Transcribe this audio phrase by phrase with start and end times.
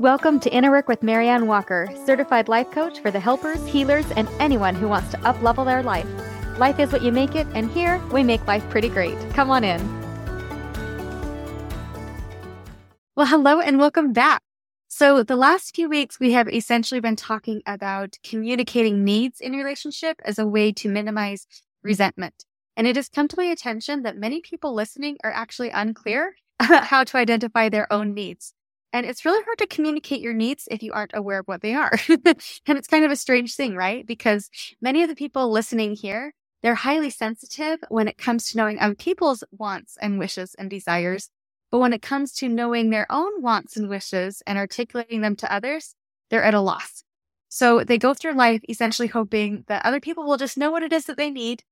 [0.00, 4.28] Welcome to Inner Work with Marianne Walker, certified life coach for the helpers, healers, and
[4.38, 6.06] anyone who wants to uplevel their life.
[6.56, 9.18] Life is what you make it, and here we make life pretty great.
[9.30, 9.80] Come on in.
[13.16, 14.40] Well, hello and welcome back.
[14.86, 20.20] So, the last few weeks, we have essentially been talking about communicating needs in relationship
[20.24, 21.48] as a way to minimize
[21.82, 22.44] resentment.
[22.76, 27.02] And it has come to my attention that many people listening are actually unclear how
[27.02, 28.54] to identify their own needs.
[28.92, 31.74] And it's really hard to communicate your needs if you aren't aware of what they
[31.74, 31.92] are.
[32.08, 34.06] and it's kind of a strange thing, right?
[34.06, 34.48] Because
[34.80, 38.94] many of the people listening here, they're highly sensitive when it comes to knowing other
[38.94, 41.30] people's wants and wishes and desires.
[41.70, 45.52] But when it comes to knowing their own wants and wishes and articulating them to
[45.52, 45.94] others,
[46.30, 47.04] they're at a loss.
[47.48, 50.92] So they go through life essentially hoping that other people will just know what it
[50.92, 51.62] is that they need.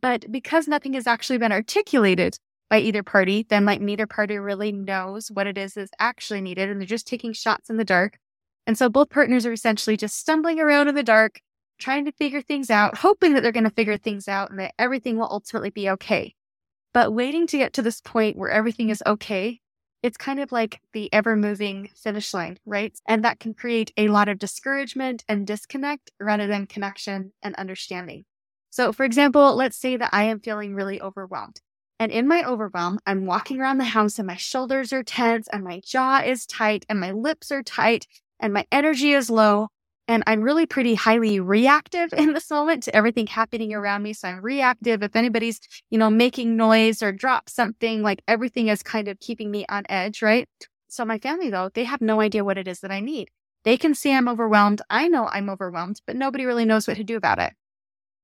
[0.00, 2.36] But because nothing has actually been articulated,
[2.72, 6.70] by either party, then like neither party really knows what it is that's actually needed
[6.70, 8.16] and they're just taking shots in the dark.
[8.66, 11.42] And so both partners are essentially just stumbling around in the dark,
[11.78, 14.72] trying to figure things out, hoping that they're going to figure things out and that
[14.78, 16.34] everything will ultimately be okay.
[16.94, 19.60] But waiting to get to this point where everything is okay,
[20.02, 22.98] it's kind of like the ever moving finish line, right?
[23.06, 28.24] And that can create a lot of discouragement and disconnect rather than connection and understanding.
[28.70, 31.60] So, for example, let's say that I am feeling really overwhelmed.
[32.02, 35.62] And in my overwhelm, I'm walking around the house and my shoulders are tense and
[35.62, 38.08] my jaw is tight and my lips are tight
[38.40, 39.68] and my energy is low.
[40.08, 44.14] And I'm really pretty highly reactive in this moment to everything happening around me.
[44.14, 45.00] So I'm reactive.
[45.04, 49.52] If anybody's, you know, making noise or drop something, like everything is kind of keeping
[49.52, 50.48] me on edge, right?
[50.88, 53.30] So my family, though, they have no idea what it is that I need.
[53.62, 54.82] They can see I'm overwhelmed.
[54.90, 57.52] I know I'm overwhelmed, but nobody really knows what to do about it.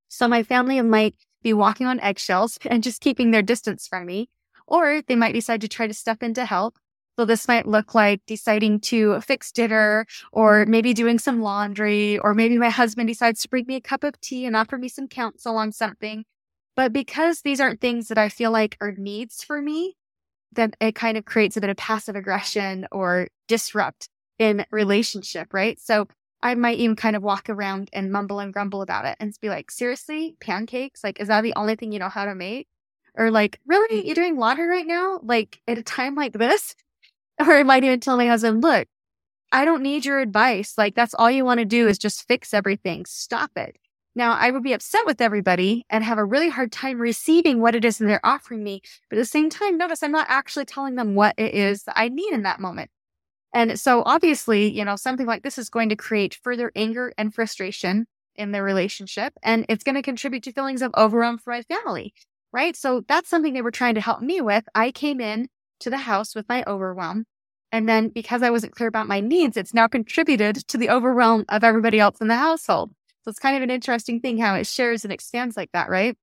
[0.08, 4.28] So my family might be walking on eggshells and just keeping their distance from me.
[4.66, 6.78] Or they might decide to try to step in to help.
[7.18, 12.32] So this might look like deciding to fix dinner or maybe doing some laundry, or
[12.32, 15.08] maybe my husband decides to bring me a cup of tea and offer me some
[15.08, 16.24] counsel on something.
[16.76, 19.96] But because these aren't things that I feel like are needs for me,
[20.52, 24.08] then it kind of creates a bit of passive aggression or disrupt
[24.38, 25.80] in relationship, right?
[25.80, 26.06] So
[26.42, 29.48] I might even kind of walk around and mumble and grumble about it and be
[29.48, 31.02] like, seriously, pancakes?
[31.02, 32.68] Like, is that the only thing you know how to make?
[33.16, 34.06] Or like, really?
[34.06, 35.20] You're doing laundry right now?
[35.22, 36.74] Like at a time like this?
[37.40, 38.88] Or I might even tell my husband, look,
[39.52, 40.74] I don't need your advice.
[40.76, 43.06] Like that's all you want to do is just fix everything.
[43.06, 43.76] Stop it.
[44.14, 47.76] Now I would be upset with everybody and have a really hard time receiving what
[47.76, 48.82] it is that they're offering me.
[49.08, 51.96] But at the same time, notice I'm not actually telling them what it is that
[51.96, 52.90] I need in that moment.
[53.52, 57.34] And so obviously, you know, something like this is going to create further anger and
[57.34, 59.34] frustration in their relationship.
[59.42, 62.14] And it's going to contribute to feelings of overwhelm for my family.
[62.52, 62.76] Right.
[62.76, 64.64] So that's something they were trying to help me with.
[64.74, 65.48] I came in
[65.80, 67.24] to the house with my overwhelm.
[67.70, 71.44] And then because I wasn't clear about my needs, it's now contributed to the overwhelm
[71.48, 72.92] of everybody else in the household.
[73.22, 76.16] So it's kind of an interesting thing how it shares and expands like that, right?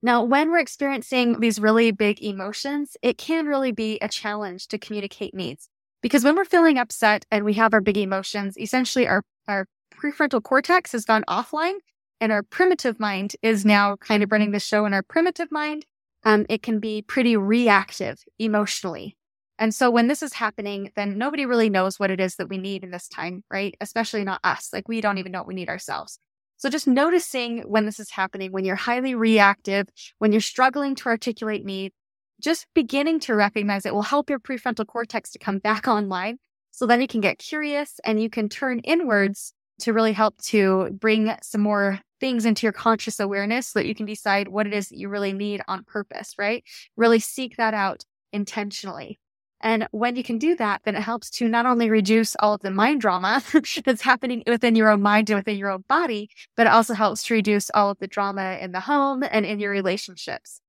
[0.00, 4.78] Now, when we're experiencing these really big emotions, it can really be a challenge to
[4.78, 5.68] communicate needs.
[6.02, 10.42] Because when we're feeling upset and we have our big emotions, essentially our, our prefrontal
[10.42, 11.78] cortex has gone offline
[12.20, 14.86] and our primitive mind is now kind of running the show.
[14.86, 15.86] in our primitive mind,
[16.24, 19.16] um, it can be pretty reactive emotionally.
[19.58, 22.58] And so when this is happening, then nobody really knows what it is that we
[22.58, 23.74] need in this time, right?
[23.80, 24.70] Especially not us.
[24.72, 26.18] Like we don't even know what we need ourselves.
[26.58, 29.86] So just noticing when this is happening, when you're highly reactive,
[30.18, 31.94] when you're struggling to articulate needs,
[32.40, 36.38] just beginning to recognize it will help your prefrontal cortex to come back online.
[36.70, 40.90] So then you can get curious and you can turn inwards to really help to
[40.92, 44.72] bring some more things into your conscious awareness so that you can decide what it
[44.72, 46.64] is that you really need on purpose, right?
[46.96, 49.18] Really seek that out intentionally.
[49.60, 52.60] And when you can do that, then it helps to not only reduce all of
[52.60, 53.42] the mind drama
[53.84, 57.24] that's happening within your own mind and within your own body, but it also helps
[57.24, 60.60] to reduce all of the drama in the home and in your relationships.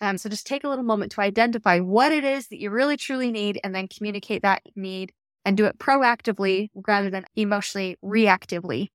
[0.00, 2.96] Um, so just take a little moment to identify what it is that you really
[2.96, 5.12] truly need and then communicate that need
[5.44, 8.88] and do it proactively rather than emotionally reactively.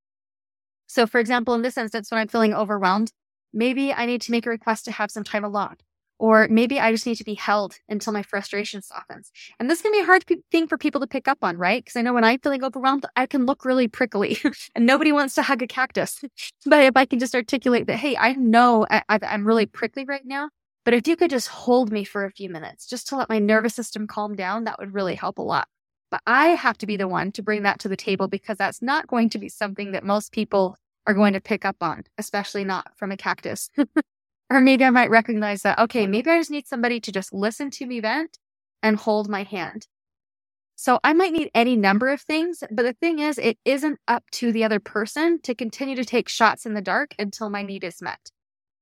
[0.88, 3.12] So, for example, in this instance, when I'm feeling overwhelmed,
[3.54, 5.76] maybe I need to make a request to have some time alone.
[6.20, 9.32] Or maybe I just need to be held until my frustration softens.
[9.60, 11.84] And this can be a hard thing for people to pick up on, right?
[11.84, 14.38] Because I know when I'm feeling overwhelmed, I can look really prickly
[14.76, 16.22] and nobody wants to hug a cactus.
[16.66, 20.26] but if I can just articulate that, hey, I know I, I'm really prickly right
[20.26, 20.50] now,
[20.86, 23.40] but if you could just hold me for a few minutes just to let my
[23.40, 25.68] nervous system calm down, that would really help a lot.
[26.12, 28.82] But I have to be the one to bring that to the table because that's
[28.82, 30.78] not going to be something that most people
[31.08, 33.70] are going to pick up on, especially not from a cactus.
[34.50, 37.72] or maybe I might recognize that, okay, maybe I just need somebody to just listen
[37.72, 38.38] to me vent
[38.82, 39.88] and hold my hand.
[40.76, 44.24] So I might need any number of things, but the thing is, it isn't up
[44.34, 47.84] to the other person to continue to take shots in the dark until my need
[47.84, 48.32] is met.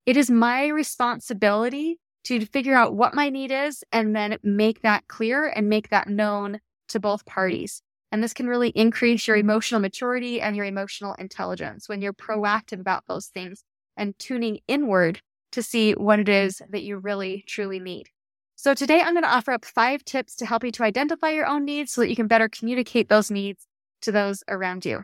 [0.05, 5.07] It is my responsibility to figure out what my need is and then make that
[5.07, 6.59] clear and make that known
[6.89, 7.81] to both parties.
[8.11, 12.79] And this can really increase your emotional maturity and your emotional intelligence when you're proactive
[12.79, 13.63] about those things
[13.95, 15.21] and tuning inward
[15.53, 18.09] to see what it is that you really truly need.
[18.55, 21.47] So today I'm going to offer up five tips to help you to identify your
[21.47, 23.65] own needs so that you can better communicate those needs
[24.01, 25.03] to those around you.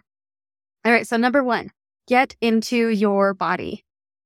[0.85, 1.07] All right.
[1.07, 1.71] So number one,
[2.07, 3.83] get into your body.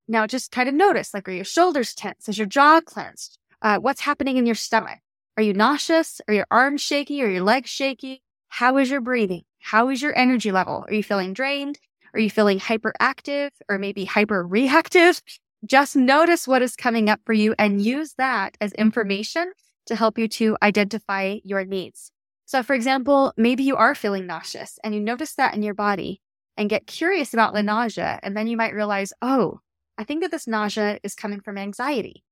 [0.08, 2.28] Now just kind of notice, like, are your shoulders tense?
[2.28, 3.38] Is your jaw clenched?
[3.62, 5.00] Uh, what's happening in your stomach?
[5.38, 6.20] Are you nauseous?
[6.28, 7.22] Are your arms shaky?
[7.24, 8.22] Are your legs shaky?
[8.50, 9.44] How is your breathing?
[9.60, 10.84] How is your energy level?
[10.88, 11.80] Are you feeling drained?
[12.14, 15.22] Are you feeling hyperactive or maybe hyper reactive?
[15.66, 19.52] Just notice what is coming up for you and use that as information
[19.86, 22.12] to help you to identify your needs.
[22.46, 26.20] So, for example, maybe you are feeling nauseous and you notice that in your body
[26.58, 28.20] and get curious about the nausea.
[28.24, 29.60] And then you might realize, oh,
[30.02, 32.24] I think that this nausea is coming from anxiety.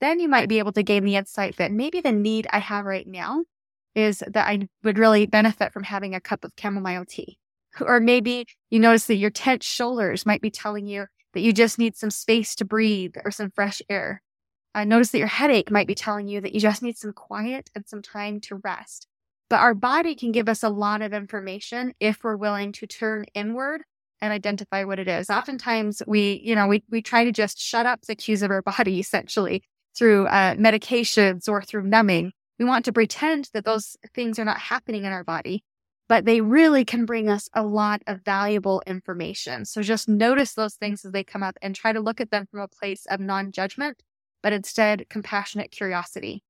[0.00, 2.84] Then you might be able to gain the insight that maybe the need I have
[2.84, 3.44] right now
[3.94, 7.38] is that I would really benefit from having a cup of chamomile tea.
[7.80, 11.78] Or maybe you notice that your tense shoulders might be telling you that you just
[11.78, 14.20] need some space to breathe or some fresh air.
[14.74, 17.70] I notice that your headache might be telling you that you just need some quiet
[17.76, 19.06] and some time to rest.
[19.48, 23.26] But our body can give us a lot of information if we're willing to turn
[23.34, 23.82] inward
[24.20, 25.30] and identify what it is.
[25.30, 28.62] Oftentimes we, you know, we, we try to just shut up the cues of our
[28.62, 29.62] body essentially
[29.96, 32.32] through uh, medications or through numbing.
[32.58, 35.64] We want to pretend that those things are not happening in our body
[36.08, 39.64] but they really can bring us a lot of valuable information.
[39.64, 42.46] So just notice those things as they come up and try to look at them
[42.50, 44.02] from a place of non judgment,
[44.42, 46.42] but instead compassionate curiosity.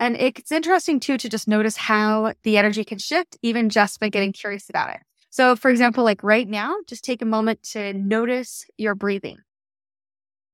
[0.00, 4.08] And it's interesting too to just notice how the energy can shift even just by
[4.08, 5.00] getting curious about it.
[5.30, 9.38] So, for example, like right now, just take a moment to notice your breathing.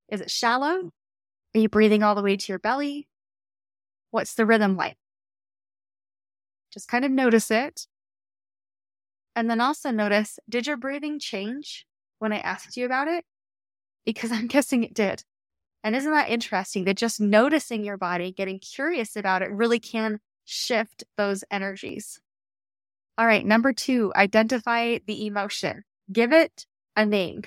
[0.09, 0.91] Is it shallow?
[1.55, 3.09] Are you breathing all the way to your belly?
[4.11, 4.97] What's the rhythm like?
[6.73, 7.87] Just kind of notice it.
[9.37, 11.87] And then also notice did your breathing change
[12.19, 13.25] when I asked you about it?
[14.05, 15.25] Because I'm guessing it did.
[15.85, 20.21] And isn't that interesting that just noticing your body, getting curious about it, really can
[20.45, 22.21] shift those energies?
[23.17, 25.85] All right, number two, identify the emotion.
[26.13, 26.67] Give it
[26.97, 27.43] a name.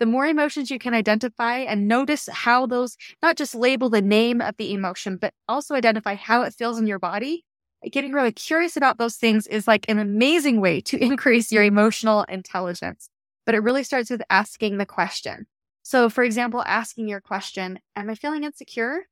[0.00, 4.40] The more emotions you can identify and notice how those, not just label the name
[4.40, 7.44] of the emotion, but also identify how it feels in your body,
[7.90, 12.24] getting really curious about those things is like an amazing way to increase your emotional
[12.24, 13.08] intelligence.
[13.46, 15.46] But it really starts with asking the question.
[15.82, 19.06] So, for example, asking your question, Am I feeling insecure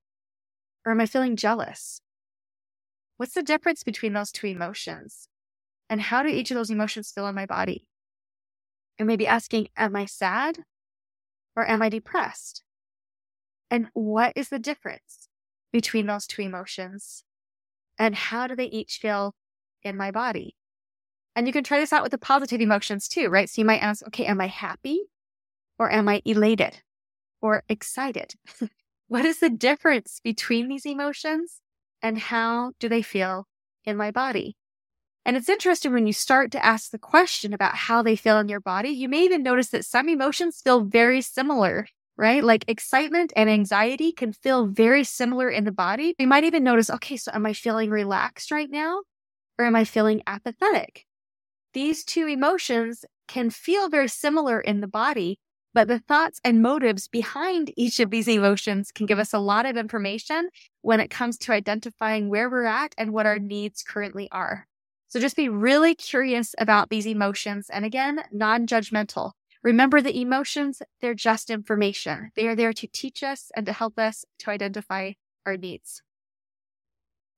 [0.87, 2.01] or am I feeling jealous?
[3.17, 5.29] What's the difference between those two emotions?
[5.93, 7.87] And how do each of those emotions feel in my body?
[8.99, 10.61] And maybe asking, Am I sad
[11.55, 12.63] or am I depressed?
[13.71, 15.29] And what is the difference
[15.71, 17.25] between those two emotions?
[17.99, 19.35] and how do they each feel
[19.83, 20.57] in my body?
[21.35, 23.49] And you can try this out with the positive emotions too, right?
[23.49, 25.03] So you might ask, okay, am I happy
[25.79, 26.83] or am I elated
[27.41, 28.35] or excited?
[29.09, 31.61] what is the difference between these emotions
[32.03, 33.47] and how do they feel
[33.85, 34.57] in my body?
[35.25, 38.49] And it's interesting when you start to ask the question about how they feel in
[38.49, 41.87] your body, you may even notice that some emotions feel very similar
[42.17, 42.45] right?
[42.45, 46.15] Like excitement and anxiety can feel very similar in the body.
[46.19, 49.03] You might even notice, okay, so am I feeling relaxed right now
[49.59, 51.07] or am I feeling apathetic?
[51.75, 55.39] These two emotions can feel very similar in the body,
[55.73, 59.65] but the thoughts and motives behind each of these emotions can give us a lot
[59.65, 60.51] of information
[60.83, 64.67] when it comes to identifying where we're at and what our needs currently are.
[65.13, 69.33] So just be really curious about these emotions and again, non judgmental.
[69.63, 72.31] Remember the emotions, they're just information.
[72.35, 75.13] They are there to teach us and to help us to identify
[75.45, 76.01] our needs.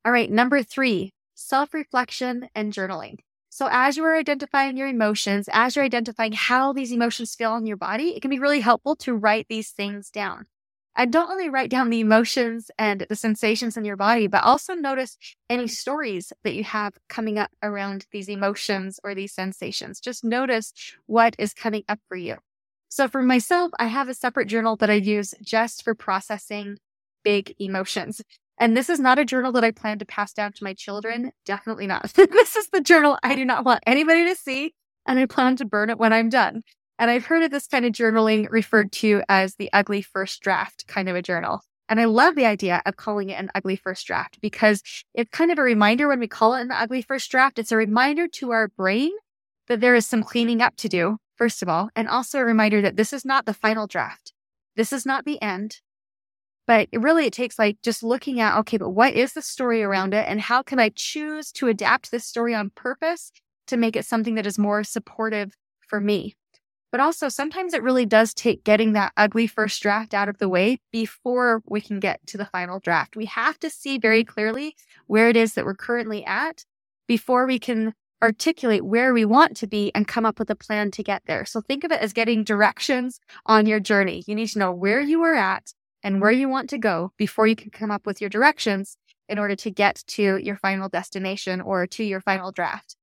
[0.05, 3.19] All right, number three, self reflection and journaling.
[3.51, 7.67] So, as you are identifying your emotions, as you're identifying how these emotions feel in
[7.67, 10.47] your body, it can be really helpful to write these things down.
[10.97, 14.75] And don't only write down the emotions and the sensations in your body, but also
[14.75, 15.17] notice
[15.51, 19.99] any stories that you have coming up around these emotions or these sensations.
[20.01, 20.73] Just notice
[21.07, 22.37] what is coming up for you.
[22.89, 26.79] So for myself, I have a separate journal that I use just for processing
[27.25, 28.23] big emotions.
[28.57, 31.33] And this is not a journal that I plan to pass down to my children.
[31.45, 32.13] Definitely not.
[32.15, 34.75] this is the journal I do not want anybody to see.
[35.07, 36.63] And I plan to burn it when I'm done.
[36.99, 40.87] And I've heard of this kind of journaling referred to as the ugly first draft
[40.87, 41.61] kind of a journal.
[41.89, 44.83] And I love the idea of calling it an ugly first draft because
[45.13, 47.77] it's kind of a reminder when we call it an ugly first draft, it's a
[47.77, 49.11] reminder to our brain
[49.69, 52.81] that there is some cleaning up to do, first of all, and also a reminder
[52.81, 54.33] that this is not the final draft.
[54.77, 55.81] This is not the end.
[56.67, 59.83] But it really, it takes like just looking at, okay, but what is the story
[59.83, 60.27] around it?
[60.27, 63.33] And how can I choose to adapt this story on purpose
[63.67, 65.55] to make it something that is more supportive
[65.87, 66.37] for me?
[66.95, 70.49] But also, sometimes it really does take getting that ugly first draft out of the
[70.49, 73.17] way before we can get to the final draft.
[73.17, 74.77] We have to see very clearly
[75.09, 76.65] where it is that we're currently at
[77.09, 80.93] before we can articulate where we want to be and come up with a plan
[80.93, 81.45] to get there.
[81.45, 84.23] So think of it as getting directions on your journey.
[84.29, 85.73] You need to know where you are at
[86.05, 88.99] and where you want to go before you can come up with your directions
[89.29, 92.95] in order to get to your final destination or to your final draft.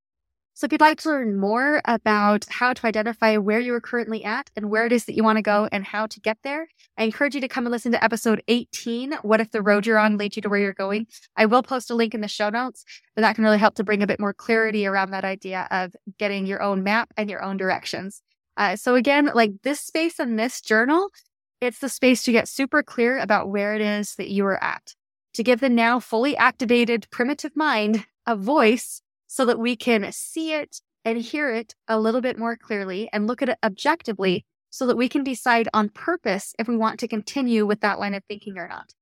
[0.54, 4.24] So if you'd like to learn more about how to identify where you are currently
[4.24, 6.68] at and where it is that you want to go and how to get there,
[6.98, 9.14] I encourage you to come and listen to episode 18.
[9.22, 11.08] What if the road you're on leads you to where you're going?
[11.38, 12.84] I will post a link in the show notes,
[13.16, 15.96] but that can really help to bring a bit more clarity around that idea of
[16.20, 18.22] getting your own map and your own directions.
[18.58, 21.10] Uh, so again, like this space in this journal,
[21.62, 24.96] it's the space to get super clear about where it is that you are at,
[25.34, 30.52] to give the now fully activated primitive mind a voice so that we can see
[30.52, 34.86] it and hear it a little bit more clearly and look at it objectively so
[34.86, 38.26] that we can decide on purpose if we want to continue with that line of
[38.26, 38.94] thinking or not.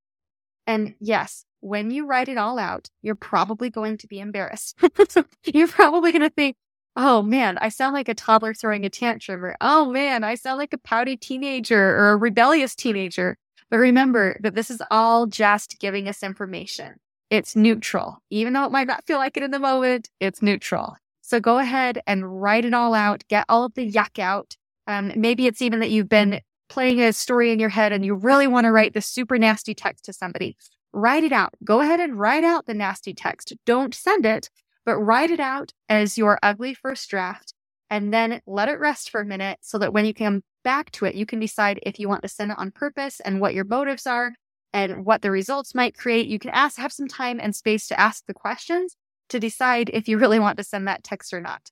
[0.67, 4.79] And yes, when you write it all out, you're probably going to be embarrassed.
[5.45, 6.55] you're probably going to think,
[6.95, 10.59] oh man, I sound like a toddler throwing a tantrum, or oh man, I sound
[10.59, 13.35] like a pouty teenager or a rebellious teenager.
[13.71, 16.99] But remember that this is all just giving us information.
[17.29, 18.17] It's neutral.
[18.29, 20.95] Even though it might not feel like it in the moment, it's neutral.
[21.21, 24.55] So go ahead and write it all out, get all of the yuck out.
[24.87, 28.15] Um, maybe it's even that you've been playing a story in your head and you
[28.15, 30.57] really want to write this super nasty text to somebody.
[30.91, 31.53] Write it out.
[31.63, 33.53] Go ahead and write out the nasty text.
[33.65, 34.49] Don't send it,
[34.85, 37.53] but write it out as your ugly first draft
[37.91, 41.05] and then let it rest for a minute so that when you come back to
[41.05, 43.65] it, you can decide if you want to send it on purpose and what your
[43.65, 44.33] motives are
[44.73, 46.27] and what the results might create.
[46.27, 48.95] You can ask, have some time and space to ask the questions
[49.29, 51.69] to decide if you really want to send that text or not.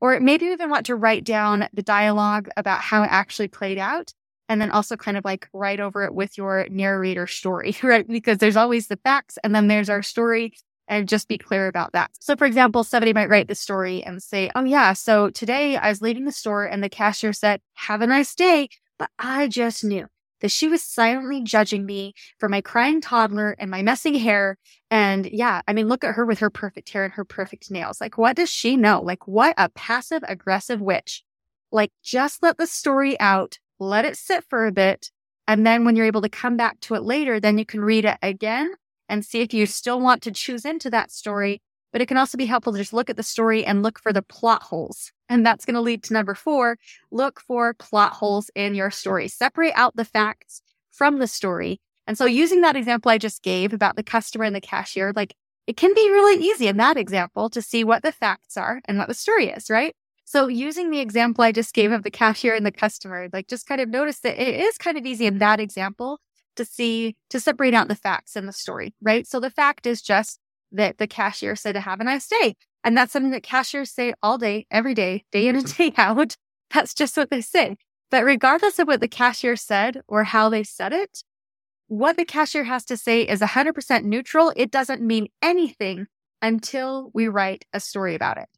[0.00, 3.78] Or maybe you even want to write down the dialogue about how it actually played
[3.78, 4.12] out
[4.48, 8.06] and then also kind of like write over it with your narrator story, right?
[8.06, 10.54] Because there's always the facts and then there's our story
[10.88, 12.10] and just be clear about that.
[12.20, 15.88] So, for example, somebody might write the story and say, Oh, yeah, so today I
[15.88, 18.68] was leaving the store and the cashier said, Have a nice day.
[18.98, 20.06] But I just knew
[20.42, 24.58] that she was silently judging me for my crying toddler and my messy hair.
[24.90, 28.00] And yeah, I mean, look at her with her perfect hair and her perfect nails.
[28.00, 29.00] Like, what does she know?
[29.00, 31.22] Like, what a passive aggressive witch.
[31.70, 35.10] Like, just let the story out, let it sit for a bit.
[35.48, 38.04] And then when you're able to come back to it later, then you can read
[38.04, 38.72] it again
[39.08, 41.62] and see if you still want to choose into that story.
[41.92, 44.12] But it can also be helpful to just look at the story and look for
[44.12, 46.76] the plot holes and that's going to lead to number four
[47.10, 49.28] look for plot holes in your story.
[49.28, 51.80] Separate out the facts from the story.
[52.06, 55.34] And so, using that example I just gave about the customer and the cashier, like
[55.66, 58.98] it can be really easy in that example to see what the facts are and
[58.98, 59.94] what the story is, right?
[60.24, 63.66] So, using the example I just gave of the cashier and the customer, like just
[63.66, 66.20] kind of notice that it is kind of easy in that example
[66.56, 69.26] to see, to separate out the facts in the story, right?
[69.26, 70.38] So, the fact is just
[70.72, 72.54] that the cashier said to have a nice day.
[72.84, 75.82] And that's something that cashiers say all day, every day, day in and mm-hmm.
[75.82, 76.36] day out.
[76.72, 77.76] That's just what they say.
[78.10, 81.22] But regardless of what the cashier said or how they said it,
[81.88, 84.52] what the cashier has to say is 100% neutral.
[84.56, 86.06] It doesn't mean anything
[86.40, 88.48] until we write a story about it,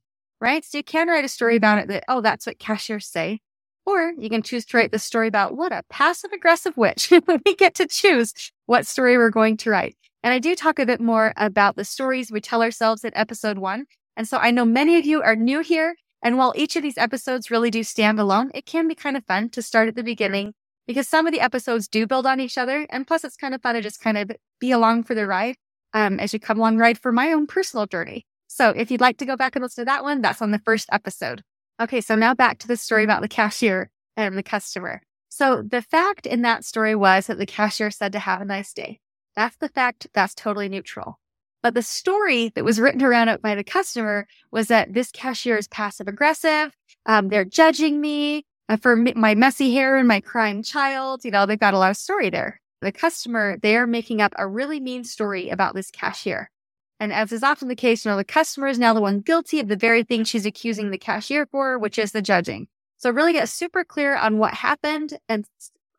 [0.40, 0.64] right?
[0.64, 1.90] So you can write a story about mm-hmm.
[1.90, 3.40] it that, oh, that's what cashiers say.
[3.86, 7.12] Or you can choose to write the story about what a passive aggressive witch.
[7.44, 8.32] we get to choose
[8.66, 9.96] what story we're going to write.
[10.24, 13.58] And I do talk a bit more about the stories we tell ourselves in episode
[13.58, 13.84] one.
[14.16, 15.96] And so I know many of you are new here.
[16.22, 19.26] And while each of these episodes really do stand alone, it can be kind of
[19.26, 20.54] fun to start at the beginning
[20.86, 22.86] because some of the episodes do build on each other.
[22.88, 25.56] And plus, it's kind of fun to just kind of be along for the ride
[25.92, 28.24] um, as you come along ride for my own personal journey.
[28.46, 30.58] So if you'd like to go back and listen to that one, that's on the
[30.58, 31.42] first episode.
[31.78, 35.02] Okay, so now back to the story about the cashier and the customer.
[35.28, 38.72] So the fact in that story was that the cashier said to have a nice
[38.72, 39.00] day.
[39.36, 40.06] That's the fact.
[40.14, 41.18] That's totally neutral.
[41.62, 45.56] But the story that was written around it by the customer was that this cashier
[45.56, 46.76] is passive aggressive.
[47.06, 51.24] Um, they're judging me uh, for my messy hair and my crying child.
[51.24, 52.60] You know, they've got a lot of story there.
[52.82, 56.50] The customer, they are making up a really mean story about this cashier.
[57.00, 59.58] And as is often the case, you know, the customer is now the one guilty
[59.58, 62.68] of the very thing she's accusing the cashier for, which is the judging.
[62.98, 65.46] So really get super clear on what happened and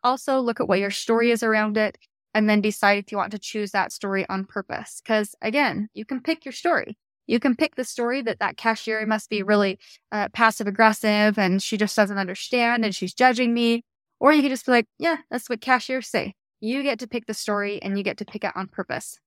[0.03, 1.97] also look at what your story is around it
[2.35, 5.01] and then decide if you want to choose that story on purpose.
[5.01, 6.97] Because again, you can pick your story.
[7.27, 9.79] You can pick the story that that cashier must be really
[10.11, 13.83] uh, passive aggressive and she just doesn't understand and she's judging me.
[14.19, 16.35] Or you can just be like, yeah, that's what cashiers say.
[16.59, 19.17] You get to pick the story and you get to pick it on purpose.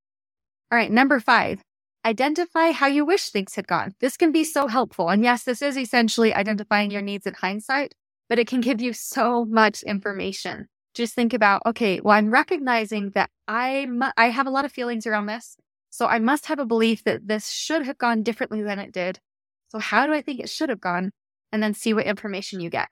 [0.71, 1.63] All right, number five,
[2.05, 3.95] identify how you wish things had gone.
[4.01, 5.09] This can be so helpful.
[5.09, 7.95] And yes, this is essentially identifying your needs in hindsight,
[8.29, 10.69] but it can give you so much information.
[10.99, 14.73] Just think about, okay, well, I'm recognizing that I, mu- I have a lot of
[14.73, 15.57] feelings around this.
[15.91, 19.21] So I must have a belief that this should have gone differently than it did.
[19.69, 21.13] So how do I think it should have gone?
[21.53, 22.89] And then see what information you get.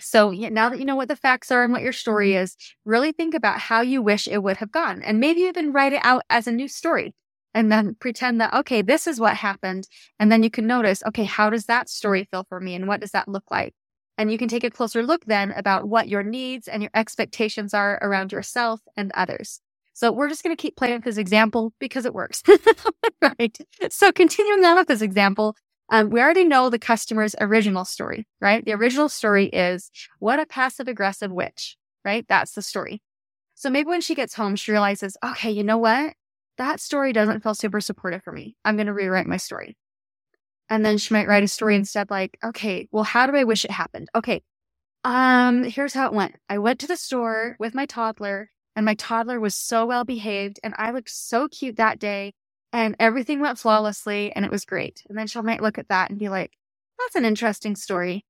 [0.00, 2.42] So now that you know what the facts are and what your story mm-hmm.
[2.42, 5.00] is, really think about how you wish it would have gone.
[5.00, 7.14] And maybe even write it out as a new story
[7.54, 9.86] and then pretend that, okay, this is what happened.
[10.18, 12.74] And then you can notice, okay, how does that story feel for me?
[12.74, 13.74] And what does that look like?
[14.18, 17.72] And you can take a closer look then about what your needs and your expectations
[17.72, 19.60] are around yourself and others.
[19.94, 22.42] So we're just going to keep playing with this example because it works.
[23.22, 23.56] right.
[23.90, 25.56] So continuing on with this example,
[25.90, 28.64] um, we already know the customer's original story, right?
[28.64, 32.24] The original story is what a passive aggressive witch, right?
[32.28, 33.02] That's the story.
[33.54, 36.14] So maybe when she gets home, she realizes, okay, you know what?
[36.56, 38.56] That story doesn't feel super supportive for me.
[38.64, 39.76] I'm going to rewrite my story.
[40.72, 43.66] And then she might write a story instead like, okay, well, how do I wish
[43.66, 44.08] it happened?
[44.14, 44.42] Okay.
[45.04, 46.36] Um, here's how it went.
[46.48, 50.60] I went to the store with my toddler and my toddler was so well behaved
[50.64, 52.32] and I looked so cute that day
[52.72, 55.02] and everything went flawlessly and it was great.
[55.10, 56.52] And then she might look at that and be like,
[56.98, 58.24] that's an interesting story.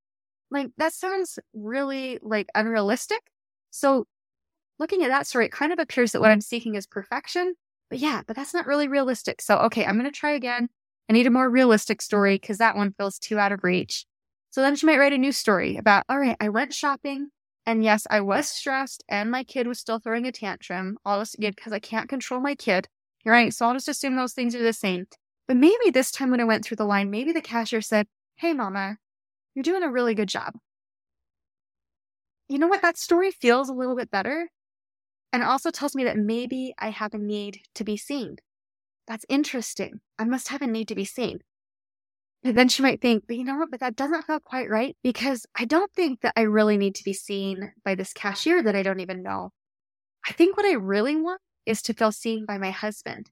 [0.50, 3.20] Like that sounds really like unrealistic.
[3.70, 4.08] So
[4.80, 7.54] looking at that story, it kind of appears that what I'm seeking is perfection.
[7.88, 9.40] But yeah, but that's not really realistic.
[9.40, 10.70] So, okay, I'm going to try again.
[11.08, 14.06] I need a more realistic story because that one feels too out of reach.
[14.50, 17.28] So then she might write a new story about, all right, I went shopping
[17.64, 21.34] and yes, I was stressed and my kid was still throwing a tantrum, all this
[21.34, 22.88] again, because I can't control my kid.
[23.24, 23.52] Right.
[23.54, 25.06] So I'll just assume those things are the same.
[25.46, 28.52] But maybe this time when I went through the line, maybe the cashier said, Hey,
[28.52, 28.96] mama,
[29.54, 30.54] you're doing a really good job.
[32.48, 32.82] You know what?
[32.82, 34.48] That story feels a little bit better.
[35.32, 38.36] And also tells me that maybe I have a need to be seen.
[39.06, 40.00] That's interesting.
[40.18, 41.40] I must have a need to be seen.
[42.44, 43.70] And then she might think, but you know what?
[43.70, 47.04] But that doesn't feel quite right because I don't think that I really need to
[47.04, 49.50] be seen by this cashier that I don't even know.
[50.28, 53.30] I think what I really want is to feel seen by my husband.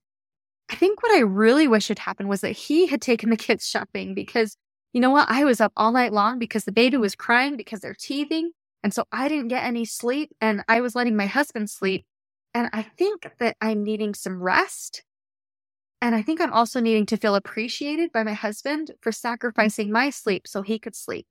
[0.69, 3.67] I think what I really wish had happened was that he had taken the kids
[3.67, 4.55] shopping because
[4.93, 5.29] you know what?
[5.29, 8.51] I was up all night long because the baby was crying because they're teething.
[8.83, 12.05] And so I didn't get any sleep and I was letting my husband sleep.
[12.53, 15.03] And I think that I'm needing some rest.
[16.01, 20.09] And I think I'm also needing to feel appreciated by my husband for sacrificing my
[20.09, 21.27] sleep so he could sleep.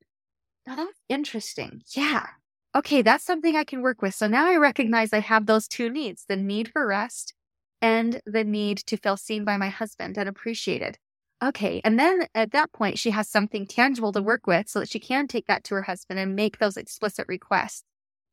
[0.65, 1.81] Now that's interesting.
[1.93, 2.27] Yeah
[2.75, 4.15] okay, that's something I can work with.
[4.15, 7.33] So now I recognize I have those two needs the need for rest
[7.81, 10.97] and the need to feel seen by my husband and appreciated.
[11.43, 11.81] Okay.
[11.83, 14.99] And then at that point, she has something tangible to work with so that she
[14.99, 17.83] can take that to her husband and make those explicit requests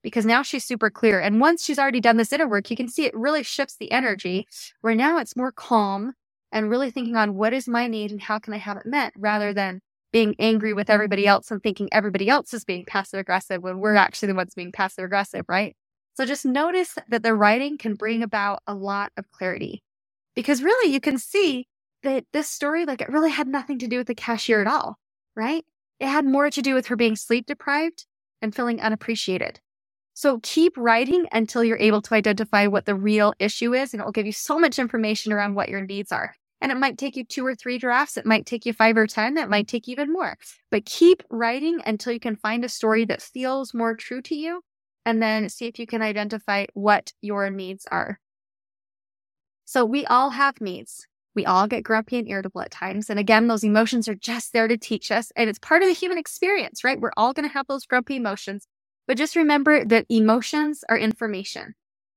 [0.03, 1.19] because now she's super clear.
[1.19, 3.91] And once she's already done this inner work, you can see it really shifts the
[3.91, 4.47] energy
[4.83, 6.13] where now it's more calm
[6.53, 9.13] and really thinking on what is my need and how can I have it met
[9.17, 9.81] rather than
[10.13, 13.95] being angry with everybody else and thinking everybody else is being passive aggressive when we're
[13.95, 15.77] actually the ones being passive aggressive, right?
[16.15, 19.83] So just notice that the writing can bring about a lot of clarity
[20.35, 21.67] because really you can see
[22.03, 24.97] that this story, like it really had nothing to do with the cashier at all,
[25.37, 25.65] right?
[26.01, 28.07] It had more to do with her being sleep deprived
[28.41, 29.61] and feeling unappreciated.
[30.19, 34.05] So keep writing until you're able to identify what the real issue is, and it
[34.05, 36.35] will give you so much information around what your needs are.
[36.61, 38.17] And it might take you two or three drafts.
[38.17, 39.39] It might take you five or 10.
[39.39, 40.37] It might take even more.
[40.73, 44.63] But keep writing until you can find a story that feels more true to you.
[45.07, 48.19] And then see if you can identify what your needs are.
[49.67, 51.07] So we all have needs.
[51.37, 53.09] We all get grumpy and irritable at times.
[53.09, 55.31] And again, those emotions are just there to teach us.
[55.37, 57.01] And it's part of the human experience, right?
[57.01, 58.67] We're all going to have those grumpy emotions.
[59.09, 61.75] But just remember that emotions are information.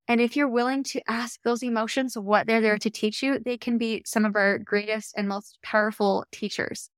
[0.10, 3.58] And if you're willing to ask those emotions what they're there to teach you, they
[3.58, 6.90] can be some of our greatest and most powerful teachers.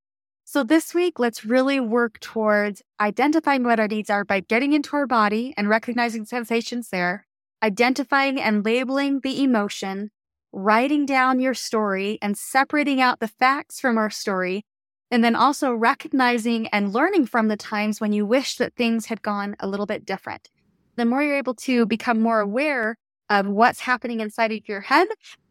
[0.45, 4.95] So this week, let's really work towards identifying what our needs are by getting into
[4.95, 7.27] our body and recognizing sensations there,
[7.61, 10.09] identifying and labeling the emotion,
[10.51, 14.65] writing down your story and separating out the facts from our story,
[15.13, 19.21] and then also recognizing and learning from the times when you wish that things had
[19.21, 20.49] gone a little bit different.
[20.95, 22.97] The more you're able to become more aware
[23.29, 25.07] of what's happening inside of your head,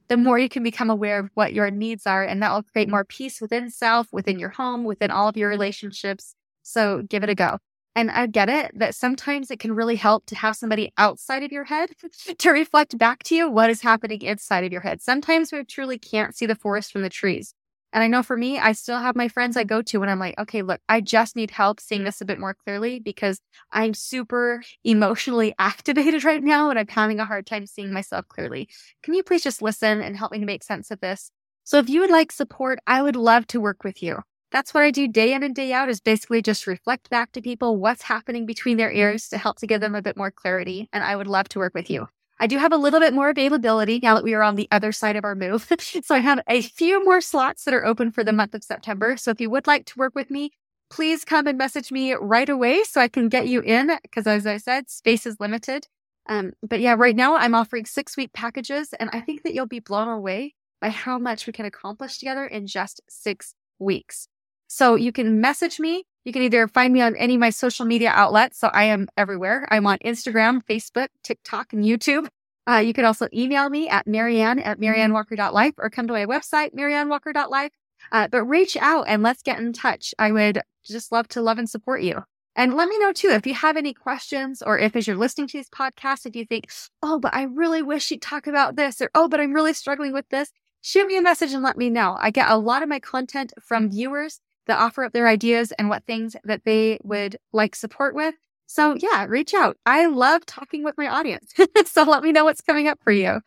[0.09, 2.25] the more you can become aware of what your needs are.
[2.25, 5.49] And that will create more peace within self, within your home, within all of your
[5.49, 6.35] relationships.
[6.65, 7.59] So give it a go.
[7.95, 11.53] And I get it that sometimes it can really help to have somebody outside of
[11.53, 11.91] your head
[12.39, 15.01] to reflect back to you what is happening inside of your head.
[15.01, 17.55] Sometimes we truly can't see the forest from the trees.
[17.93, 20.19] And I know for me, I still have my friends I go to when I'm
[20.19, 22.07] like, okay, look, I just need help seeing mm-hmm.
[22.07, 27.21] this a bit more clearly because I'm super emotionally activated right now and I'm having
[27.21, 28.69] a hard time seeing myself clearly.
[29.03, 31.31] Can you please just listen and help me to make sense of this?
[31.65, 34.21] So if you would like support, I would love to work with you.
[34.51, 37.41] That's what I do day in and day out is basically just reflect back to
[37.41, 40.89] people what's happening between their ears to help to give them a bit more clarity.
[40.93, 42.09] And I would love to work with you.
[42.43, 44.91] I do have a little bit more availability now that we are on the other
[44.91, 45.73] side of our move.
[46.03, 49.17] so I have a few more slots that are open for the month of September.
[49.17, 50.51] So if you would like to work with me,
[50.91, 53.97] please come and message me right away so I can get you in.
[54.03, 55.87] Because as I said, space is limited.
[56.29, 59.67] Um, but yeah, right now I'm offering six week packages, and I think that you'll
[59.67, 64.27] be blown away by how much we can accomplish together in just six weeks.
[64.67, 66.07] So you can message me.
[66.25, 68.59] You can either find me on any of my social media outlets.
[68.59, 69.67] So I am everywhere.
[69.71, 72.29] I'm on Instagram, Facebook, TikTok, and YouTube.
[72.69, 76.75] Uh, you can also email me at Marianne at mariannewalker.life or come to my website,
[76.75, 77.73] mariannewalker.life.
[78.13, 80.15] Uh, but reach out and let's get in touch.
[80.19, 82.23] I would just love to love and support you.
[82.55, 85.47] And let me know too if you have any questions or if as you're listening
[85.49, 86.71] to these podcasts, if you think,
[87.03, 90.13] oh, but I really wish you'd talk about this or oh, but I'm really struggling
[90.13, 92.17] with this, shoot me a message and let me know.
[92.21, 95.89] I get a lot of my content from viewers that offer up their ideas and
[95.89, 98.35] what things that they would like support with.
[98.67, 99.77] So yeah, reach out.
[99.85, 101.53] I love talking with my audience.
[101.87, 103.41] so let me know what's coming up for you.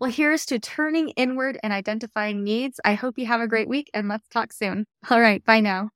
[0.00, 2.78] Well, here's to turning inward and identifying needs.
[2.84, 4.86] I hope you have a great week and let's talk soon.
[5.10, 5.44] All right.
[5.44, 5.90] Bye now.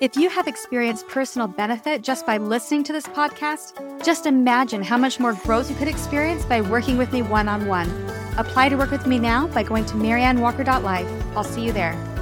[0.00, 4.98] If you have experienced personal benefit just by listening to this podcast, just imagine how
[4.98, 7.88] much more growth you could experience by working with me one on one.
[8.36, 11.36] Apply to work with me now by going to mariannewalker.life.
[11.36, 12.13] I'll see you there.